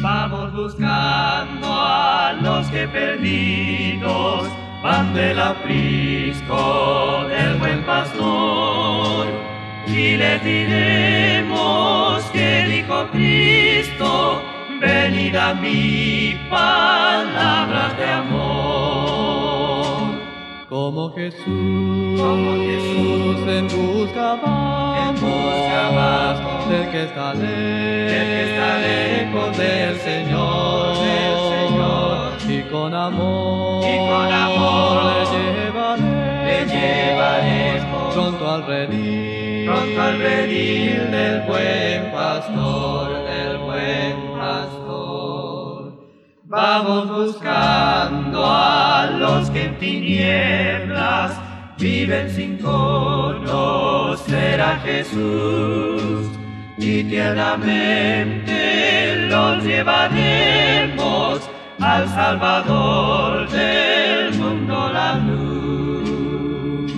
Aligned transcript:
Vamos 0.00 0.52
buscando 0.52 1.66
a 1.66 2.32
los 2.40 2.68
que 2.68 2.86
perdidos 2.86 4.48
van 4.80 5.12
del 5.12 5.40
aprisco 5.40 7.24
del 7.28 7.56
buen 7.56 7.82
pastor 7.84 9.26
y 9.88 10.16
le 10.16 10.38
diremos 10.38 12.22
que 12.32 12.64
dijo 12.68 13.08
Cristo, 13.10 14.40
venid 14.80 15.34
a 15.34 15.54
mi 15.54 16.38
palabras 16.48 17.98
de 17.98 18.08
amor. 18.08 19.48
Como 20.68 21.12
Jesús, 21.12 22.20
Como 22.20 22.54
Jesús, 22.54 23.17
en 23.50 23.66
busca 23.66 24.34
vamos, 24.34 24.98
en 24.98 25.14
busca 25.14 25.90
vamos, 25.94 26.68
del 26.68 26.90
que 26.90 27.02
está 27.04 27.34
lejos, 27.34 28.12
del 28.12 28.26
que 28.26 28.42
está 28.50 28.78
lejos 28.78 29.56
del 29.56 29.96
Señor, 30.00 30.98
del 30.98 31.36
Señor. 31.54 32.32
y 32.48 32.62
con 32.70 32.94
amor, 32.94 33.84
Y 33.84 33.98
con 33.98 34.32
amor 34.32 35.04
le 35.04 35.24
llevaremos, 35.32 36.00
le 36.44 36.66
llevaremos 36.66 38.14
pronto 38.14 38.50
al 38.50 38.66
redil, 38.66 39.66
pronto 39.66 40.02
al 40.02 40.18
redil 40.18 41.10
del 41.10 41.40
buen 41.42 42.12
pastor, 42.12 43.24
del 43.24 43.58
buen 43.58 44.38
pastor. 44.38 44.88
Vamos 46.44 47.10
buscando 47.10 48.42
a 48.44 49.06
los 49.18 49.50
que 49.50 49.64
en 49.64 49.78
tinieblas 49.78 51.17
viven 51.78 52.28
sin 52.30 52.58
conocer 52.58 54.60
a 54.60 54.76
Jesús 54.80 56.28
y 56.76 57.04
tiernamente 57.04 59.28
los 59.28 59.64
llevaremos 59.64 61.40
al 61.78 62.06
Salvador 62.08 63.48
del 63.50 64.34
mundo 64.34 64.90
la 64.92 65.14
luz. 65.18 66.92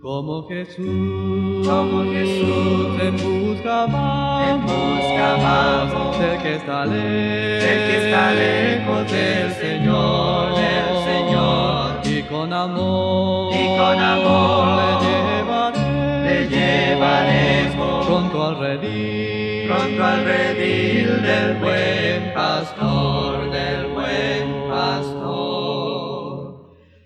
como 0.00 0.48
Jesús, 0.48 1.68
Como 1.68 2.04
Jesús, 2.04 3.00
en 3.00 3.16
busca 3.16 3.86
vamos, 3.86 4.48
en 4.48 4.62
busca 4.62 5.36
vamos, 5.36 6.18
del 6.18 6.38
que 6.42 6.54
está 6.56 6.84
lejos, 6.86 7.64
del 7.64 7.78
que 7.86 7.96
está 8.06 8.32
lejos 8.32 9.12
del 9.12 9.52
Señor, 9.52 10.54
del 10.54 10.86
Señor. 10.86 11.07
Con 12.38 12.52
amor, 12.52 13.52
Y 13.52 13.66
con 13.76 13.98
amor 13.98 14.68
le 14.78 14.90
llevaremos, 15.04 15.72
le 16.22 16.48
llevaremos 16.48 18.06
pronto 18.06 18.46
al 18.46 18.58
redil, 18.60 19.68
pronto 19.68 20.04
al 20.04 20.24
redil 20.24 21.22
del 21.22 21.56
buen 21.56 22.32
pastor, 22.34 23.50
del 23.50 23.86
buen 23.88 24.68
pastor. 24.70 25.26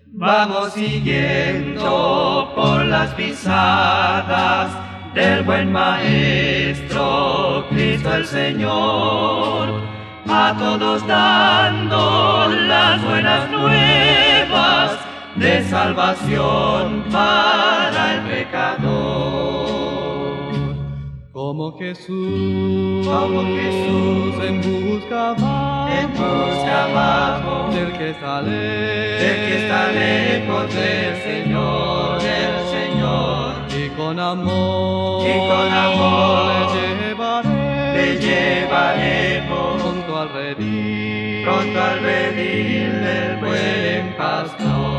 Vamos 0.05 0.73
siguiendo 0.73 2.51
por 2.55 2.85
las 2.85 3.09
pisadas 3.15 4.69
del 5.15 5.41
buen 5.43 5.71
maestro, 5.71 7.65
Cristo 7.71 8.13
el 8.13 8.27
Señor, 8.27 9.81
a 10.29 10.55
todos 10.59 11.07
dando 11.07 12.49
las 12.67 13.03
buenas 13.03 13.49
nuevas 13.49 13.92
de 15.35 15.63
salvación 15.63 17.05
para 17.11 18.15
el 18.15 18.21
pecador. 18.29 19.73
como 21.31 21.77
Jesús, 21.77 23.07
Como 23.07 23.41
Jesús, 23.43 24.43
en 24.43 24.61
busca 24.61 25.33
vamos, 25.33 25.91
en 25.91 26.09
busca 26.09 26.87
vamos 26.93 27.75
del 27.75 27.91
que 27.93 28.09
está 28.11 28.41
lejos, 28.41 29.21
del 29.21 29.35
que 29.47 29.63
está 29.63 29.91
lejos 29.91 30.75
del 30.75 31.15
Señor, 31.21 32.21
del 32.21 32.55
Señor, 32.75 33.53
y 33.69 33.89
con 33.97 34.19
amor, 34.19 35.27
y 35.27 35.33
con 35.49 35.73
amor 35.73 36.75
le 36.75 36.97
llevaremos, 37.03 37.95
le 37.95 38.17
llevaremos 38.19 39.81
pronto 39.81 40.17
al 40.17 40.29
redil, 40.29 41.43
pronto 41.43 41.83
al 41.83 41.99
redil 41.99 42.91
del 43.01 43.37
buen 43.37 44.15
pastor. 44.17 44.92